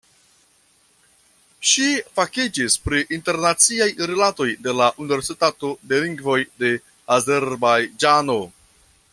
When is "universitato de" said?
5.05-6.03